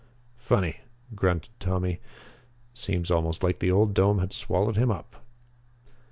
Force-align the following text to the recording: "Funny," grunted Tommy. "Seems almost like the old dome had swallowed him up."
"Funny," 0.39 0.77
grunted 1.13 1.51
Tommy. 1.59 1.99
"Seems 2.73 3.11
almost 3.11 3.43
like 3.43 3.59
the 3.59 3.69
old 3.71 3.93
dome 3.93 4.17
had 4.17 4.33
swallowed 4.33 4.75
him 4.75 4.89
up." 4.89 5.23